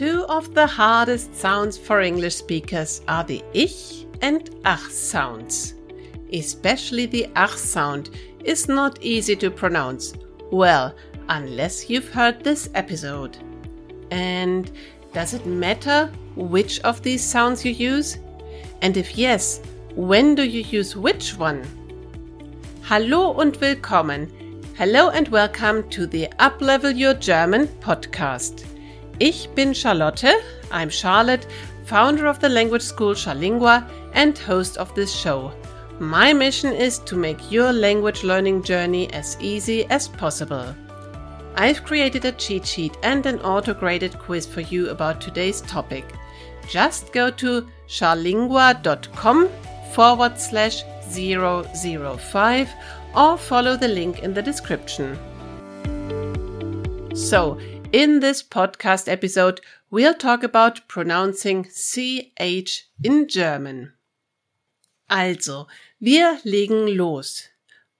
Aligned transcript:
Two 0.00 0.24
of 0.30 0.54
the 0.54 0.66
hardest 0.66 1.36
sounds 1.36 1.76
for 1.76 2.00
English 2.00 2.36
speakers 2.36 3.02
are 3.06 3.22
the 3.22 3.44
ich 3.52 4.06
and 4.22 4.48
ach 4.64 4.90
sounds. 4.90 5.74
Especially 6.32 7.04
the 7.04 7.28
ach 7.36 7.54
sound 7.58 8.08
is 8.42 8.66
not 8.66 8.98
easy 9.02 9.36
to 9.36 9.50
pronounce. 9.50 10.14
Well, 10.50 10.94
unless 11.28 11.90
you've 11.90 12.08
heard 12.08 12.42
this 12.42 12.70
episode. 12.74 13.36
And 14.10 14.72
does 15.12 15.34
it 15.34 15.44
matter 15.44 16.10
which 16.34 16.80
of 16.80 17.02
these 17.02 17.22
sounds 17.22 17.62
you 17.62 17.72
use? 17.72 18.16
And 18.80 18.96
if 18.96 19.18
yes, 19.18 19.60
when 19.96 20.34
do 20.34 20.44
you 20.44 20.62
use 20.62 20.96
which 20.96 21.36
one? 21.36 21.62
Hallo 22.84 23.34
und 23.38 23.60
willkommen. 23.60 24.30
Hello 24.78 25.10
and 25.10 25.28
welcome 25.28 25.86
to 25.90 26.06
the 26.06 26.26
Uplevel 26.38 26.96
Your 26.96 27.12
German 27.12 27.66
podcast. 27.82 28.69
Ich 29.22 29.50
bin 29.54 29.74
Charlotte. 29.74 30.42
I'm 30.72 30.88
Charlotte, 30.88 31.46
founder 31.84 32.26
of 32.26 32.40
the 32.40 32.48
language 32.48 32.80
school 32.80 33.12
Charlingua 33.14 33.86
and 34.14 34.38
host 34.38 34.78
of 34.78 34.94
this 34.94 35.14
show. 35.14 35.52
My 35.98 36.32
mission 36.32 36.72
is 36.72 37.00
to 37.00 37.16
make 37.16 37.52
your 37.52 37.70
language 37.70 38.24
learning 38.24 38.62
journey 38.62 39.12
as 39.12 39.36
easy 39.38 39.84
as 39.90 40.08
possible. 40.08 40.74
I've 41.54 41.84
created 41.84 42.24
a 42.24 42.32
cheat 42.32 42.64
sheet 42.64 42.96
and 43.02 43.26
an 43.26 43.40
auto 43.40 43.74
graded 43.74 44.18
quiz 44.18 44.46
for 44.46 44.62
you 44.62 44.88
about 44.88 45.20
today's 45.20 45.60
topic. 45.60 46.06
Just 46.66 47.12
go 47.12 47.30
to 47.32 47.66
charlingua.com 47.88 49.50
forward 49.92 50.40
slash 50.40 50.82
005 51.10 52.70
or 53.14 53.36
follow 53.36 53.76
the 53.76 53.88
link 53.88 54.20
in 54.20 54.32
the 54.32 54.40
description. 54.40 55.18
So, 57.14 57.58
in 57.92 58.20
this 58.20 58.40
podcast 58.40 59.08
episode, 59.08 59.60
we'll 59.90 60.14
talk 60.14 60.44
about 60.44 60.86
pronouncing 60.86 61.64
CH 61.64 62.84
in 63.02 63.26
German. 63.26 63.94
Also, 65.08 65.66
wir 66.00 66.38
legen 66.44 66.96
los. 66.96 67.48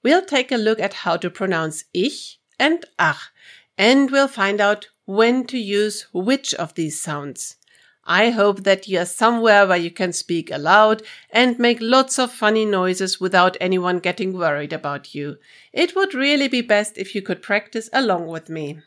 We'll 0.04 0.24
take 0.24 0.52
a 0.52 0.56
look 0.56 0.78
at 0.78 0.94
how 0.94 1.16
to 1.16 1.28
pronounce 1.28 1.84
ich 1.92 2.38
and 2.58 2.84
ach, 3.00 3.30
and 3.76 4.10
we'll 4.10 4.28
find 4.28 4.60
out 4.60 4.88
when 5.06 5.44
to 5.46 5.58
use 5.58 6.06
which 6.12 6.54
of 6.54 6.74
these 6.74 7.00
sounds. 7.00 7.56
I 8.04 8.30
hope 8.30 8.62
that 8.62 8.86
you 8.86 9.00
are 9.00 9.06
somewhere 9.06 9.66
where 9.66 9.76
you 9.76 9.90
can 9.90 10.12
speak 10.12 10.52
aloud 10.52 11.02
and 11.30 11.58
make 11.58 11.78
lots 11.80 12.18
of 12.18 12.30
funny 12.32 12.64
noises 12.64 13.20
without 13.20 13.56
anyone 13.60 13.98
getting 13.98 14.32
worried 14.32 14.72
about 14.72 15.14
you. 15.14 15.36
It 15.72 15.96
would 15.96 16.14
really 16.14 16.48
be 16.48 16.60
best 16.60 16.96
if 16.96 17.14
you 17.14 17.22
could 17.22 17.42
practice 17.42 17.90
along 17.92 18.28
with 18.28 18.48
me. 18.48 18.80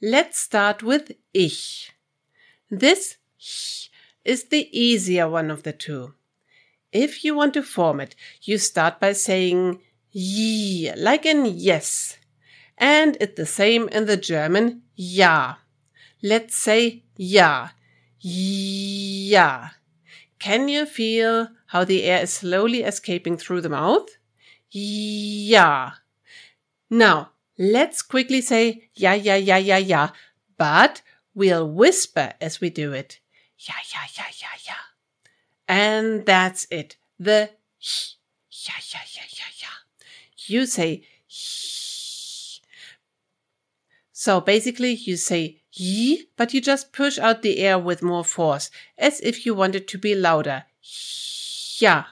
Let's 0.00 0.38
start 0.38 0.84
with 0.84 1.10
ich. 1.34 1.90
This 2.70 3.16
ch 3.36 3.90
is 4.24 4.44
the 4.44 4.68
easier 4.70 5.28
one 5.28 5.50
of 5.50 5.64
the 5.64 5.72
two. 5.72 6.14
If 6.92 7.24
you 7.24 7.34
want 7.34 7.54
to 7.54 7.64
form 7.64 7.98
it, 7.98 8.14
you 8.42 8.58
start 8.58 9.00
by 9.00 9.12
saying 9.12 9.80
ye, 10.12 10.92
like 10.94 11.26
in 11.26 11.46
yes. 11.46 12.16
And 12.76 13.16
it's 13.20 13.34
the 13.34 13.44
same 13.44 13.88
in 13.88 14.06
the 14.06 14.16
German 14.16 14.82
ja. 14.94 15.56
Let's 16.22 16.54
say 16.54 17.02
ja. 17.16 17.70
Ja. 18.20 19.70
Can 20.38 20.68
you 20.68 20.86
feel 20.86 21.48
how 21.66 21.82
the 21.82 22.04
air 22.04 22.22
is 22.22 22.32
slowly 22.34 22.84
escaping 22.84 23.36
through 23.36 23.62
the 23.62 23.68
mouth? 23.68 24.08
Ja. 24.70 25.90
Now, 26.88 27.30
Let's 27.58 28.02
quickly 28.02 28.40
say 28.40 28.88
ja, 28.94 29.14
ja, 29.14 29.34
ja, 29.34 29.56
ja, 29.56 29.76
ja, 29.76 30.10
but 30.56 31.02
we'll 31.34 31.66
whisper 31.66 32.34
as 32.40 32.60
we 32.60 32.70
do 32.70 32.92
it. 32.92 33.18
Ja, 33.58 33.74
ja, 33.92 34.00
ja, 34.16 34.24
ja, 34.40 34.48
ja. 34.64 34.74
And 35.66 36.24
that's 36.24 36.66
it. 36.70 36.96
The 37.18 37.50
ja, 38.50 38.74
ja, 38.92 39.00
ja, 39.14 39.22
ja, 39.28 39.44
ja. 39.60 39.68
You 40.46 40.66
say. 40.66 41.02
So 44.12 44.40
basically 44.40 44.92
you 44.92 45.16
say 45.16 45.62
yi, 45.72 46.28
but 46.36 46.54
you 46.54 46.60
just 46.60 46.92
push 46.92 47.18
out 47.18 47.42
the 47.42 47.58
air 47.58 47.78
with 47.78 48.02
more 48.02 48.24
force, 48.24 48.70
as 48.96 49.20
if 49.20 49.44
you 49.44 49.54
want 49.54 49.74
it 49.74 49.88
to 49.88 49.98
be 49.98 50.14
louder. 50.14 50.64
Ja. 51.80 52.04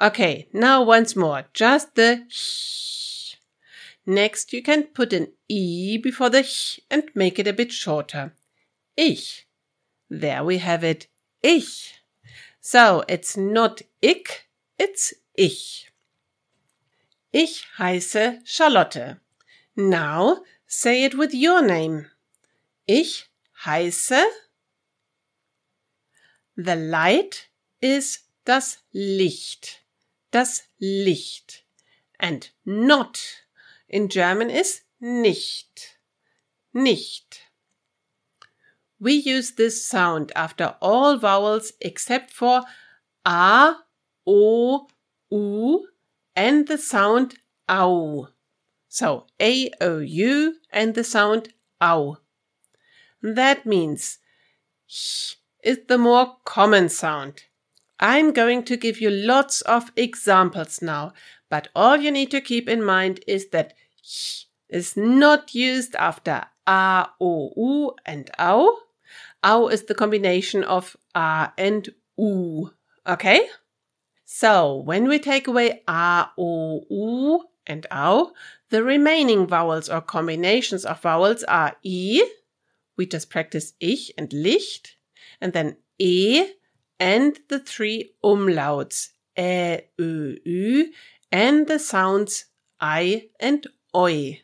Okay, 0.00 0.48
now 0.52 0.82
once 0.82 1.16
more, 1.16 1.44
just 1.54 1.94
the. 1.94 2.26
Next, 4.06 4.52
you 4.52 4.62
can 4.62 4.84
put 4.84 5.12
an 5.12 5.32
E 5.48 5.98
before 5.98 6.30
the 6.30 6.44
ch 6.44 6.80
and 6.88 7.10
make 7.14 7.40
it 7.40 7.48
a 7.48 7.52
bit 7.52 7.72
shorter. 7.72 8.32
Ich. 8.96 9.46
There 10.08 10.44
we 10.44 10.58
have 10.58 10.84
it. 10.84 11.08
Ich. 11.42 11.94
So, 12.60 13.04
it's 13.08 13.36
not 13.36 13.82
ich, 14.00 14.48
it's 14.78 15.14
ich. 15.34 15.90
Ich 17.32 17.64
heiße 17.78 18.46
Charlotte. 18.46 19.20
Now, 19.74 20.44
say 20.66 21.04
it 21.04 21.18
with 21.18 21.34
your 21.34 21.60
name. 21.60 22.10
Ich 22.86 23.26
heiße. 23.64 24.24
The 26.56 26.76
light 26.76 27.48
is 27.80 28.20
das 28.44 28.78
Licht. 28.92 29.84
Das 30.30 30.62
Licht. 30.80 31.64
And 32.18 32.50
not 32.64 33.45
in 33.88 34.08
German 34.08 34.50
is 34.50 34.82
nicht. 35.00 35.98
Nicht. 36.72 37.40
We 38.98 39.12
use 39.12 39.52
this 39.52 39.86
sound 39.86 40.32
after 40.34 40.76
all 40.80 41.18
vowels 41.18 41.72
except 41.80 42.30
for 42.32 42.62
a, 43.24 43.74
o, 44.26 44.88
u, 45.30 45.88
and 46.34 46.66
the 46.66 46.78
sound 46.78 47.36
au. 47.68 48.28
So 48.88 49.26
a, 49.40 49.70
o, 49.80 49.98
u, 49.98 50.54
and 50.70 50.94
the 50.94 51.04
sound 51.04 51.52
au. 51.80 52.18
That 53.22 53.66
means 53.66 54.18
sh 54.86 55.34
is 55.62 55.80
the 55.88 55.98
more 55.98 56.36
common 56.44 56.88
sound. 56.88 57.42
I'm 57.98 58.32
going 58.32 58.62
to 58.64 58.76
give 58.76 59.00
you 59.00 59.10
lots 59.10 59.62
of 59.62 59.90
examples 59.96 60.80
now, 60.80 61.12
but 61.48 61.68
all 61.74 61.96
you 61.96 62.10
need 62.10 62.30
to 62.30 62.40
keep 62.40 62.68
in 62.68 62.82
mind 62.82 63.20
is 63.26 63.48
that 63.50 63.74
is 64.68 64.96
not 64.96 65.54
used 65.54 65.94
after 65.96 66.44
a, 66.66 67.08
o, 67.20 67.52
u, 67.56 67.92
and 68.04 68.30
au. 68.38 68.78
Au 69.44 69.68
is 69.68 69.84
the 69.84 69.94
combination 69.94 70.64
of 70.64 70.96
a 71.14 71.52
and 71.56 71.88
u. 72.18 72.72
Okay? 73.06 73.46
So 74.24 74.76
when 74.76 75.08
we 75.08 75.18
take 75.18 75.46
away 75.46 75.82
a, 75.86 76.28
o, 76.36 76.84
u, 76.90 77.44
and 77.66 77.86
au, 77.90 78.32
the 78.70 78.82
remaining 78.82 79.46
vowels 79.46 79.88
or 79.88 80.00
combinations 80.00 80.84
of 80.84 81.00
vowels 81.00 81.44
are 81.44 81.76
i. 81.84 82.30
We 82.96 83.06
just 83.06 83.30
practice 83.30 83.74
ich 83.78 84.10
and 84.16 84.32
licht, 84.32 84.96
and 85.40 85.52
then 85.52 85.76
e 85.98 86.48
and 86.98 87.38
the 87.48 87.58
three 87.60 88.14
umlauts 88.24 89.10
ä, 89.36 89.82
ö, 89.98 90.38
ü, 90.46 90.92
and 91.30 91.66
the 91.66 91.78
sounds 91.78 92.46
I 92.80 93.28
and 93.40 93.66
oi. 93.94 94.42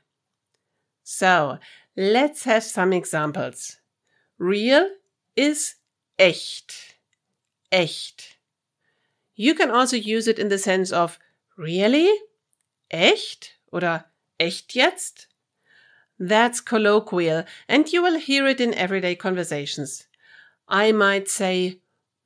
So, 1.03 1.59
let's 1.97 2.45
have 2.45 2.65
some 2.65 2.93
examples. 2.93 3.79
Real 4.39 4.89
is 5.37 5.77
echt. 6.19 6.97
Echt. 7.71 8.37
You 9.35 9.55
can 9.55 9.71
also 9.71 9.97
use 9.97 10.29
it 10.29 10.39
in 10.39 10.49
the 10.49 10.59
sense 10.59 10.93
of 10.93 11.19
really? 11.57 12.11
Echt? 12.91 13.53
Oder 13.73 14.07
echt 14.39 14.75
jetzt? 14.75 15.27
That's 16.19 16.61
colloquial 16.61 17.45
and 17.69 17.93
you 17.93 18.03
will 18.03 18.19
hear 18.19 18.47
it 18.47 18.61
in 18.61 18.75
everyday 18.75 19.15
conversations. 19.15 20.07
I 20.69 20.93
might 20.93 21.29
say, 21.29 21.81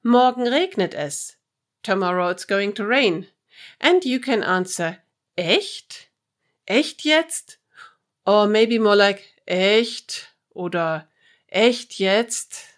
Morgen 0.04 0.46
regnet 0.46 0.94
es. 0.94 1.36
Tomorrow 1.82 2.28
it's 2.28 2.44
going 2.44 2.72
to 2.74 2.86
rain. 2.86 3.26
And 3.80 4.04
you 4.04 4.20
can 4.20 4.42
answer, 4.42 4.98
echt? 5.36 6.08
Echt 6.66 7.04
jetzt? 7.04 7.58
Or 8.24 8.46
maybe 8.46 8.78
more 8.78 8.96
like, 8.96 9.22
echt? 9.46 10.28
Oder 10.54 11.08
echt 11.48 11.98
jetzt? 11.98 12.74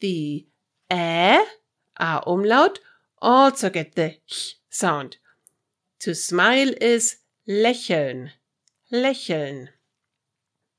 The 0.00 0.46
ä, 0.90 1.38
a 1.98 2.18
umlaut, 2.26 2.80
also 3.20 3.70
get 3.70 3.94
the 3.94 4.20
ch 4.26 4.56
sound. 4.68 5.18
To 6.00 6.14
smile 6.14 6.74
is 6.80 7.18
lächeln, 7.46 8.32
lächeln. 8.90 9.70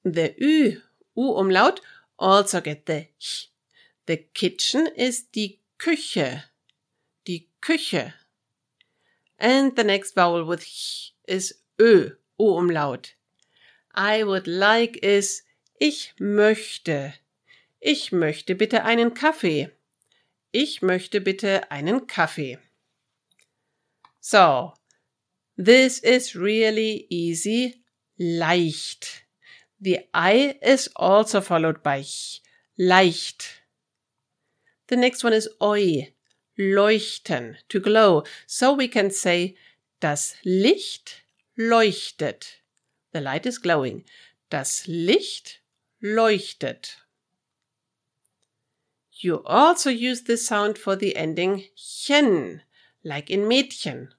The 0.04 0.36
ü, 0.40 0.82
u 1.16 1.32
umlaut, 1.40 1.82
also 2.18 2.62
get 2.62 2.86
the 2.86 3.08
ch. 3.20 3.50
The 4.06 4.18
kitchen 4.18 4.88
is 4.96 5.32
die 5.32 5.60
Küche, 5.80 6.44
die 7.26 7.50
Küche. 7.62 8.14
And 9.38 9.76
the 9.76 9.84
next 9.84 10.16
vowel 10.16 10.46
with 10.46 10.66
ch 10.66 11.14
is 11.28 11.54
ö, 11.80 12.12
o 12.40 12.58
umlaut. 12.58 13.16
I 13.94 14.24
would 14.24 14.48
like 14.48 14.98
is 15.04 15.44
ich 15.80 16.14
möchte. 16.20 17.14
Ich 17.80 18.12
möchte 18.12 18.56
bitte 18.56 18.84
einen 18.84 19.14
Kaffee. 19.14 19.70
Ich 20.52 20.82
möchte 20.82 21.22
bitte 21.22 21.70
einen 21.70 22.08
Kaffee. 22.08 22.58
So, 24.20 24.74
this 25.58 26.00
is 26.00 26.36
really 26.36 27.06
easy. 27.10 27.84
Leicht. 28.18 29.26
The 29.80 30.00
I 30.14 30.58
is 30.62 30.90
also 30.96 31.42
followed 31.42 31.84
by 31.84 32.02
ch. 32.02 32.42
Leicht. 32.78 33.62
The 34.88 34.96
next 34.96 35.24
one 35.24 35.34
is 35.34 35.50
oi. 35.62 36.15
Leuchten. 36.58 37.58
To 37.70 37.80
glow. 37.80 38.24
So 38.46 38.74
we 38.74 38.88
can 38.88 39.12
say 39.12 39.56
das 40.00 40.36
Licht 40.44 41.24
leuchtet. 41.58 42.62
The 43.14 43.22
light 43.22 43.46
is 43.46 43.58
glowing. 43.58 44.04
Das 44.50 44.88
Licht 44.88 45.60
leuchtet. 46.02 46.98
You 49.12 49.42
also 49.46 49.90
use 49.90 50.24
this 50.24 50.46
sound 50.46 50.78
for 50.78 50.96
the 50.96 51.16
ending 51.16 51.64
chen, 51.76 52.62
like 53.04 53.30
in 53.30 53.48
Mädchen. 53.48 54.10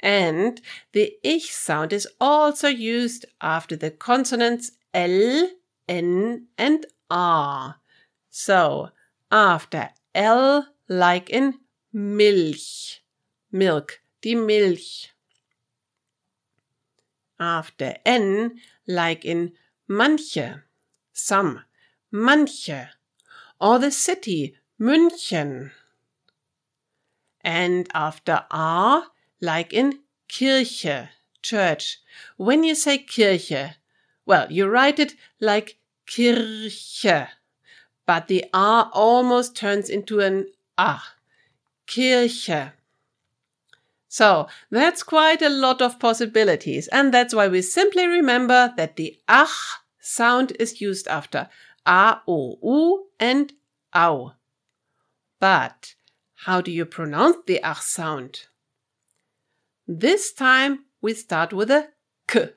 And 0.00 0.60
the 0.92 1.18
ich 1.22 1.54
sound 1.54 1.92
is 1.92 2.08
also 2.20 2.68
used 2.68 3.26
after 3.40 3.76
the 3.76 3.90
consonants 3.90 4.72
L, 4.94 5.50
N, 5.86 6.46
and 6.56 6.86
R. 7.10 7.76
So, 8.30 8.90
after 9.30 9.90
L, 10.14 10.66
like 10.88 11.30
in 11.30 11.54
Milch, 11.92 13.02
milk, 13.52 14.00
die 14.22 14.34
Milch. 14.34 15.12
After 17.38 17.96
N, 18.04 18.58
like 18.86 19.24
in 19.24 19.52
manche, 19.86 20.62
some, 21.12 21.64
manche, 22.10 22.88
or 23.60 23.78
the 23.78 23.90
city, 23.90 24.56
München. 24.80 25.70
And 27.42 27.88
after 27.94 28.44
R, 28.50 29.04
like 29.40 29.72
in 29.72 30.00
Kirche, 30.28 31.08
church. 31.42 31.98
When 32.36 32.64
you 32.64 32.74
say 32.74 32.98
Kirche, 32.98 33.74
well, 34.26 34.50
you 34.50 34.66
write 34.66 34.98
it 34.98 35.14
like 35.40 35.78
Kirche, 36.06 37.28
but 38.04 38.28
the 38.28 38.44
R 38.52 38.90
almost 38.92 39.56
turns 39.56 39.88
into 39.88 40.20
an 40.20 40.46
A. 40.78 41.00
Kirche. 41.86 42.72
So 44.08 44.48
that's 44.70 45.02
quite 45.02 45.42
a 45.42 45.50
lot 45.50 45.82
of 45.82 45.98
possibilities, 45.98 46.88
and 46.88 47.12
that's 47.12 47.34
why 47.34 47.48
we 47.48 47.60
simply 47.60 48.06
remember 48.06 48.72
that 48.76 48.96
the 48.96 49.18
ach 49.28 49.80
sound 50.00 50.52
is 50.58 50.80
used 50.80 51.06
after 51.08 51.48
a, 51.84 52.20
o, 52.26 52.58
u, 52.62 53.06
and 53.20 53.52
au. 53.94 54.32
But 55.40 55.94
how 56.46 56.60
do 56.60 56.70
you 56.70 56.86
pronounce 56.86 57.36
the 57.46 57.60
ach 57.62 57.82
sound? 57.82 58.46
This 59.86 60.32
time 60.32 60.84
we 61.00 61.14
start 61.14 61.52
with 61.52 61.70
a 61.70 61.88
k. 62.26 62.50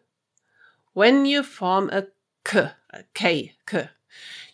When 0.94 1.26
you 1.26 1.44
form 1.44 1.90
a 1.92 2.08
k, 2.44 2.72
a 2.92 3.04
k, 3.14 3.56
k, 3.66 3.90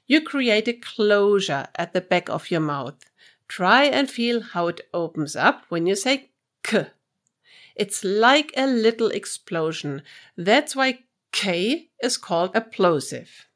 you 0.08 0.22
create 0.22 0.68
a 0.68 0.74
closure 0.74 1.68
at 1.76 1.94
the 1.94 2.02
back 2.02 2.30
of 2.30 2.50
your 2.50 2.62
mouth. 2.62 3.04
Try 3.48 3.86
and 3.86 4.10
feel 4.10 4.42
how 4.42 4.68
it 4.68 4.82
opens 4.94 5.36
up 5.36 5.66
when 5.70 5.86
you 5.86 5.96
say 5.96 6.32
k. 6.64 6.88
It's 7.76 8.04
like 8.04 8.52
a 8.58 8.68
little 8.68 9.10
explosion. 9.10 10.02
That's 10.36 10.76
why 10.76 11.00
k 11.32 11.90
is 12.02 12.18
called 12.18 12.56
a 12.56 12.62
plosive. 12.62 13.48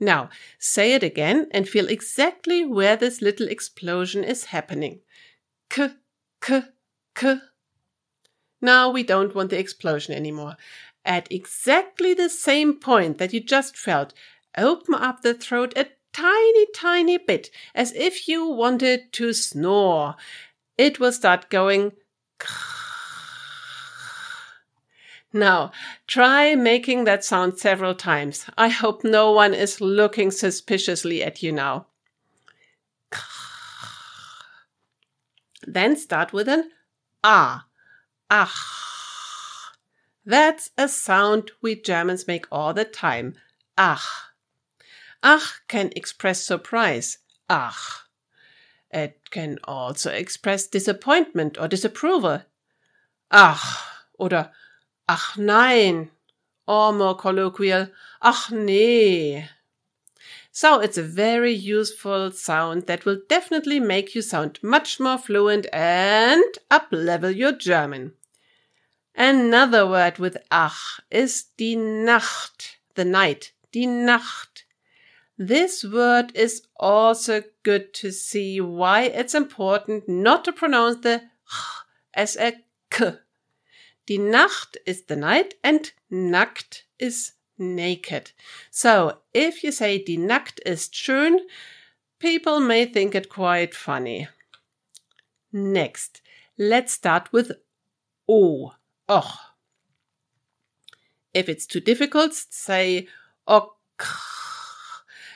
Now, 0.00 0.30
say 0.58 0.94
it 0.94 1.02
again 1.02 1.48
and 1.50 1.68
feel 1.68 1.88
exactly 1.88 2.64
where 2.64 2.96
this 2.96 3.22
little 3.22 3.48
explosion 3.48 4.24
is 4.24 4.46
happening. 4.46 5.00
K, 5.70 5.90
k, 6.40 6.62
k. 7.14 7.38
Now 8.60 8.90
we 8.90 9.02
don't 9.02 9.34
want 9.34 9.50
the 9.50 9.58
explosion 9.58 10.14
anymore. 10.14 10.56
At 11.04 11.30
exactly 11.30 12.14
the 12.14 12.28
same 12.28 12.80
point 12.80 13.18
that 13.18 13.32
you 13.32 13.40
just 13.40 13.76
felt, 13.76 14.14
open 14.56 14.94
up 14.94 15.22
the 15.22 15.34
throat 15.34 15.74
a 15.76 15.88
tiny, 16.14 16.66
tiny 16.74 17.18
bit, 17.18 17.50
as 17.74 17.92
if 17.92 18.26
you 18.28 18.46
wanted 18.48 19.12
to 19.12 19.34
snore. 19.34 20.16
It 20.78 20.98
will 20.98 21.12
start 21.12 21.50
going. 21.50 21.92
Now, 25.36 25.72
try 26.06 26.54
making 26.54 27.02
that 27.04 27.24
sound 27.24 27.58
several 27.58 27.96
times. 27.96 28.46
I 28.56 28.68
hope 28.68 29.02
no 29.02 29.32
one 29.32 29.52
is 29.52 29.80
looking 29.80 30.30
suspiciously 30.30 31.24
at 31.24 31.42
you 31.42 31.50
now. 31.50 31.86
Then 35.66 35.96
start 35.96 36.32
with 36.32 36.48
an 36.48 36.70
ah 37.24 37.66
Ach. 38.30 39.72
That's 40.24 40.70
a 40.78 40.88
sound 40.88 41.50
we 41.60 41.74
Germans 41.80 42.26
make 42.26 42.46
all 42.50 42.72
the 42.72 42.84
time. 42.84 43.34
Ach. 43.76 44.33
Ach 45.26 45.62
can 45.68 45.90
express 45.96 46.42
surprise. 46.42 47.16
Ach. 47.48 48.04
It 48.90 49.30
can 49.30 49.58
also 49.64 50.10
express 50.12 50.66
disappointment 50.66 51.58
or 51.58 51.66
disapproval. 51.66 52.42
Ach 53.30 54.04
oder 54.18 54.52
ach 55.08 55.38
nein. 55.38 56.10
Or 56.68 56.92
more 56.92 57.16
colloquial, 57.16 57.88
ach 58.20 58.50
nee. 58.50 59.48
So 60.52 60.80
it's 60.80 60.98
a 60.98 61.02
very 61.02 61.52
useful 61.52 62.30
sound 62.30 62.86
that 62.86 63.06
will 63.06 63.20
definitely 63.26 63.80
make 63.80 64.14
you 64.14 64.20
sound 64.20 64.58
much 64.62 65.00
more 65.00 65.18
fluent 65.18 65.66
and 65.72 66.44
up 66.70 66.88
level 66.90 67.30
your 67.30 67.52
German. 67.52 68.12
Another 69.14 69.88
word 69.88 70.18
with 70.18 70.36
ach 70.50 71.00
is 71.10 71.44
die 71.56 71.76
Nacht, 71.76 72.76
the 72.94 73.06
night, 73.06 73.52
die 73.72 73.86
Nacht. 73.86 74.63
This 75.36 75.82
word 75.84 76.30
is 76.36 76.62
also 76.76 77.42
good 77.64 77.92
to 77.94 78.12
see 78.12 78.60
why 78.60 79.02
it's 79.02 79.34
important 79.34 80.08
not 80.08 80.44
to 80.44 80.52
pronounce 80.52 81.00
the 81.00 81.22
ch 81.48 81.54
as 82.14 82.36
a 82.36 82.52
k. 82.90 83.14
Die 84.06 84.16
Nacht 84.16 84.76
is 84.86 85.02
the 85.06 85.16
night 85.16 85.54
and 85.64 85.92
nackt 86.10 86.82
is 87.00 87.32
naked. 87.58 88.30
So 88.70 89.18
if 89.32 89.64
you 89.64 89.72
say 89.72 89.98
die 89.98 90.16
Nacht 90.16 90.60
ist 90.60 90.94
schön, 90.94 91.38
people 92.20 92.60
may 92.60 92.86
think 92.86 93.16
it 93.16 93.28
quite 93.28 93.74
funny. 93.74 94.28
Next, 95.52 96.22
let's 96.56 96.92
start 96.92 97.32
with 97.32 97.50
O. 98.28 98.74
Och. 99.08 99.38
If 101.32 101.48
it's 101.48 101.66
too 101.66 101.80
difficult, 101.80 102.34
say 102.34 103.08
ok. 103.48 104.33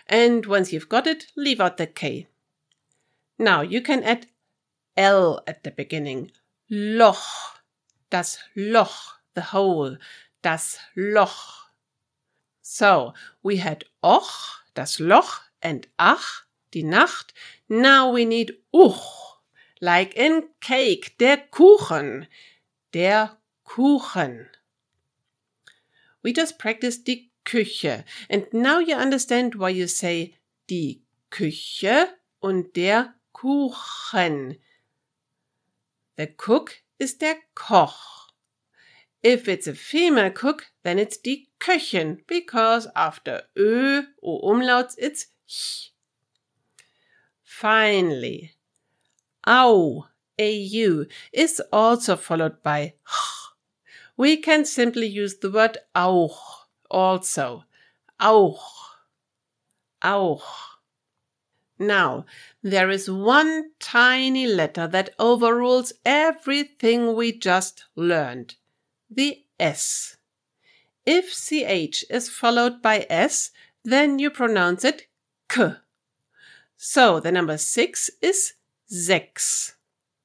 And 0.09 0.47
once 0.47 0.73
you've 0.73 0.89
got 0.89 1.07
it, 1.07 1.27
leave 1.37 1.61
out 1.61 1.77
the 1.77 1.87
K. 1.87 2.29
Now 3.39 3.61
you 3.61 3.81
can 3.81 4.03
add 4.03 4.27
L 4.97 5.43
at 5.47 5.65
the 5.65 5.71
beginning. 5.71 6.33
Loch. 6.71 7.61
Das 8.11 8.39
Loch. 8.57 9.19
The 9.35 9.43
hole. 9.43 9.99
Das 10.43 10.79
Loch. 10.97 11.69
So, 12.71 13.15
we 13.43 13.57
had 13.57 13.85
och, 14.03 14.63
das 14.75 15.01
Loch, 15.01 15.41
and 15.63 15.89
ach, 15.99 16.45
die 16.71 16.83
Nacht. 16.83 17.33
Now 17.67 18.13
we 18.13 18.27
need 18.27 18.59
uch, 18.75 19.41
like 19.81 20.15
in 20.15 20.51
cake, 20.61 21.17
der 21.19 21.39
Kuchen. 21.51 22.27
Der 22.93 23.39
Kuchen. 23.65 24.51
We 26.23 26.33
just 26.33 26.59
practiced 26.59 27.07
die 27.07 27.28
Küche, 27.49 28.05
and 28.29 28.47
now 28.53 28.79
you 28.79 28.95
understand 28.95 29.55
why 29.55 29.71
you 29.71 29.87
say 29.87 30.35
die 30.67 31.01
Küche 31.31 32.09
und 32.43 32.75
der 32.75 33.15
Kuchen. 33.33 34.59
The 36.17 36.27
cook 36.27 36.83
is 36.99 37.15
der 37.15 37.37
Koch. 37.55 38.29
If 39.23 39.49
it's 39.49 39.67
a 39.67 39.73
female 39.73 40.31
cook, 40.31 40.67
then 40.83 40.99
it's 40.99 41.17
die 41.17 41.47
Köchin, 41.59 42.19
because 42.27 42.87
after 42.95 43.45
Ö 43.57 44.03
or 44.21 44.55
umlauts, 44.55 44.95
it's 44.99 45.29
ch. 45.47 45.93
Finally, 47.43 48.53
au, 49.47 50.07
au, 50.39 51.05
is 51.33 51.63
also 51.73 52.17
followed 52.17 52.63
by 52.63 52.93
ch. 53.07 53.55
We 54.19 54.37
can 54.37 54.67
simply 54.67 55.07
use 55.07 55.39
the 55.39 55.51
word 55.51 55.79
auch 55.95 56.58
also. 56.91 57.65
Auch. 58.19 58.97
Auch. 60.03 60.79
Now, 61.79 62.27
there 62.63 62.91
is 62.91 63.09
one 63.09 63.71
tiny 63.79 64.47
letter 64.47 64.89
that 64.89 65.15
overrules 65.19 65.93
everything 66.05 67.15
we 67.15 67.33
just 67.33 67.85
learned 67.95 68.57
the 69.11 69.45
S. 69.59 70.17
If 71.07 71.33
CH 71.33 72.05
is 72.11 72.29
followed 72.29 72.83
by 72.83 73.07
S, 73.09 73.51
then 73.85 74.19
you 74.19 74.31
pronounce 74.31 74.85
it 74.85 75.07
k. 75.49 75.77
So 76.77 77.21
the 77.21 77.33
number 77.33 77.57
six 77.57 78.11
is 78.21 78.55
sechs. 78.87 79.77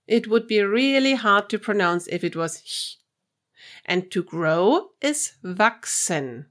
It 0.07 0.27
would 0.27 0.47
be 0.47 0.61
really 0.61 1.15
hard 1.15 1.49
to 1.49 1.59
pronounce 1.59 2.07
if 2.07 2.23
it 2.23 2.35
was 2.35 2.57
h. 2.57 2.97
And 3.85 4.11
to 4.11 4.23
grow 4.23 4.89
is 5.01 5.33
wachsen. 5.43 6.47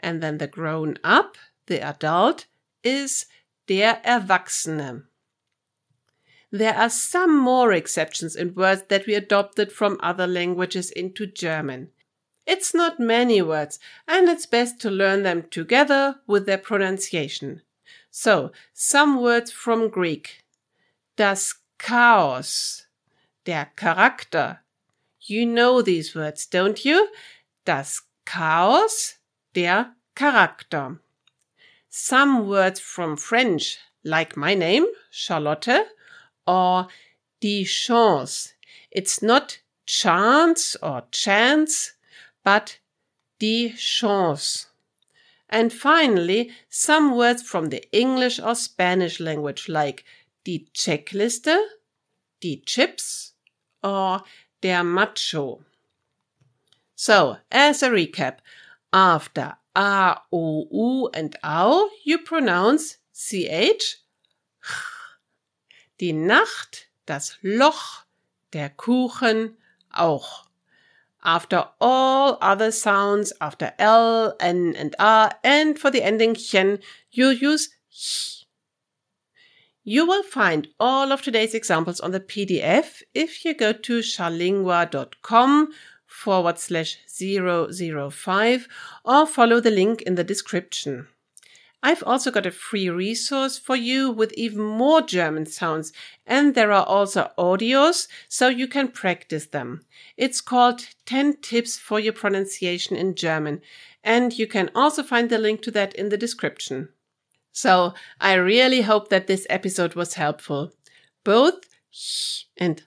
And 0.00 0.22
then 0.22 0.38
the 0.38 0.46
grown 0.46 0.98
up, 1.04 1.36
the 1.66 1.80
adult, 1.80 2.46
is 2.82 3.26
der 3.66 4.00
Erwachsene. 4.04 5.04
There 6.50 6.74
are 6.74 6.90
some 6.90 7.38
more 7.38 7.72
exceptions 7.72 8.34
in 8.34 8.54
words 8.54 8.84
that 8.88 9.06
we 9.06 9.14
adopted 9.14 9.70
from 9.70 10.00
other 10.02 10.26
languages 10.26 10.90
into 10.90 11.26
German. 11.26 11.90
It's 12.46 12.74
not 12.74 12.98
many 12.98 13.40
words, 13.42 13.78
and 14.08 14.28
it's 14.28 14.46
best 14.46 14.80
to 14.80 14.90
learn 14.90 15.22
them 15.22 15.42
together 15.42 16.16
with 16.26 16.46
their 16.46 16.58
pronunciation. 16.58 17.62
So, 18.10 18.50
some 18.72 19.22
words 19.22 19.52
from 19.52 19.88
Greek. 19.88 20.42
Das 21.16 21.54
Chaos. 21.78 22.86
Der 23.44 23.68
Charakter. 23.76 24.58
You 25.20 25.46
know 25.46 25.82
these 25.82 26.14
words, 26.14 26.46
don't 26.46 26.84
you? 26.84 27.08
Das 27.64 28.02
Chaos, 28.26 29.18
der 29.54 29.94
Charakter. 30.14 30.98
Some 31.88 32.46
words 32.46 32.80
from 32.80 33.16
French, 33.16 33.78
like 34.04 34.36
my 34.36 34.54
name, 34.54 34.86
Charlotte, 35.10 35.88
or 36.46 36.88
die 37.40 37.64
Chance. 37.64 38.54
It's 38.90 39.22
not 39.22 39.58
chance 39.86 40.76
or 40.82 41.02
chance, 41.10 41.94
but 42.44 42.78
die 43.38 43.74
Chance. 43.76 44.66
And 45.48 45.72
finally, 45.72 46.52
some 46.68 47.16
words 47.16 47.42
from 47.42 47.70
the 47.70 47.82
English 47.92 48.38
or 48.38 48.54
Spanish 48.54 49.18
language 49.18 49.68
like 49.68 50.04
die 50.44 50.66
Checkliste, 50.72 51.58
die 52.40 52.62
Chips, 52.64 53.32
or 53.82 54.22
der 54.62 54.84
Macho. 54.84 55.64
So, 56.94 57.38
as 57.50 57.82
a 57.82 57.90
recap, 57.90 58.38
after 58.92 59.56
A, 59.74 60.16
O, 60.32 60.66
U 60.70 61.10
and 61.14 61.36
Au, 61.42 61.90
you 62.04 62.18
pronounce 62.18 62.98
CH. 63.12 63.98
Die 66.00 66.12
Nacht, 66.12 66.88
das 67.06 67.38
Loch, 67.42 68.04
der 68.52 68.70
Kuchen 68.70 69.56
auch. 69.92 70.46
After 71.22 71.74
all 71.78 72.38
other 72.40 72.72
sounds, 72.72 73.32
after 73.40 73.74
L, 73.78 74.34
N, 74.40 74.74
and 74.74 74.94
A, 74.98 75.30
and 75.44 75.78
for 75.78 75.90
the 75.90 76.02
ending 76.02 76.34
chen, 76.34 76.78
you 77.10 77.28
use 77.28 77.68
ch. 77.90 78.46
You 79.82 80.06
will 80.06 80.22
find 80.22 80.68
all 80.78 81.12
of 81.12 81.22
today's 81.22 81.54
examples 81.54 82.00
on 82.00 82.12
the 82.12 82.20
PDF 82.20 83.02
if 83.14 83.44
you 83.44 83.54
go 83.54 83.72
to 83.72 84.00
charlingua.com 84.00 85.72
forward 86.10 86.58
slash 86.58 86.98
005 87.06 88.68
or 89.04 89.26
follow 89.26 89.60
the 89.60 89.70
link 89.70 90.02
in 90.02 90.16
the 90.16 90.24
description. 90.24 91.06
I've 91.82 92.02
also 92.02 92.30
got 92.30 92.44
a 92.44 92.50
free 92.50 92.90
resource 92.90 93.56
for 93.56 93.74
you 93.74 94.10
with 94.10 94.34
even 94.34 94.62
more 94.62 95.00
German 95.00 95.46
sounds, 95.46 95.92
and 96.26 96.54
there 96.54 96.72
are 96.72 96.84
also 96.84 97.30
audios 97.38 98.06
so 98.28 98.48
you 98.48 98.68
can 98.68 98.88
practice 98.88 99.46
them. 99.46 99.82
It's 100.18 100.42
called 100.42 100.88
10 101.06 101.38
Tips 101.40 101.78
for 101.78 101.98
Your 101.98 102.12
Pronunciation 102.12 102.96
in 102.96 103.14
German, 103.14 103.62
and 104.04 104.38
you 104.38 104.46
can 104.46 104.70
also 104.74 105.02
find 105.02 105.30
the 105.30 105.38
link 105.38 105.62
to 105.62 105.70
that 105.70 105.94
in 105.94 106.10
the 106.10 106.18
description. 106.18 106.90
So 107.52 107.94
I 108.20 108.34
really 108.34 108.82
hope 108.82 109.08
that 109.08 109.26
this 109.26 109.46
episode 109.48 109.94
was 109.94 110.14
helpful. 110.14 110.72
Both 111.24 111.64
sh 111.90 112.44
and 112.58 112.80
ch 112.80 112.84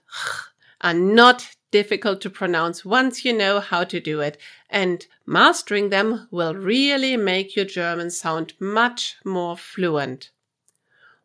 are 0.82 0.94
not 0.94 1.48
difficult 1.74 2.20
to 2.20 2.30
pronounce 2.30 2.84
once 2.84 3.24
you 3.24 3.32
know 3.32 3.58
how 3.58 3.82
to 3.82 3.98
do 3.98 4.20
it, 4.20 4.38
and 4.70 5.08
mastering 5.26 5.88
them 5.88 6.28
will 6.30 6.54
really 6.54 7.16
make 7.16 7.56
your 7.56 7.64
German 7.64 8.08
sound 8.08 8.52
much 8.60 9.16
more 9.24 9.56
fluent. 9.56 10.30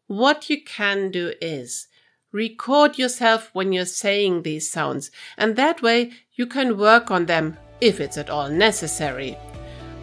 What 0.08 0.50
you 0.50 0.63
can 0.63 1.12
do 1.12 1.34
is 1.39 1.88
record 2.32 2.98
yourself 2.98 3.51
when 3.53 3.72
you're 3.74 3.86
saying 3.86 4.41
these 4.41 4.72
sounds, 4.72 5.12
and 5.38 5.56
that 5.56 5.84
way 5.84 6.13
you 6.34 6.48
can 6.48 6.79
work 6.79 7.12
on 7.12 7.27
them 7.27 7.56
if 7.79 8.00
it's 8.00 8.18
at 8.18 8.32
all 8.32 8.50
necessary. 8.50 9.38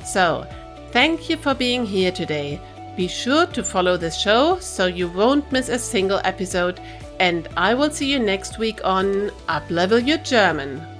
So, 0.04 0.46
thank 0.92 1.28
you 1.28 1.38
for 1.38 1.54
being 1.54 1.84
here 1.84 2.12
today. 2.12 2.60
Be 2.96 3.08
sure 3.08 3.46
to 3.46 3.64
follow 3.64 3.96
this 3.96 4.16
show 4.16 4.60
so 4.60 4.86
you 4.86 5.08
won't 5.08 5.50
miss 5.50 5.68
a 5.68 5.78
single 5.80 6.20
episode 6.22 6.80
and 7.18 7.48
I 7.56 7.74
will 7.74 7.90
see 7.90 8.10
you 8.10 8.18
next 8.18 8.58
week 8.58 8.80
on 8.84 9.30
Uplevel 9.48 10.06
Your 10.06 10.18
German. 10.18 10.95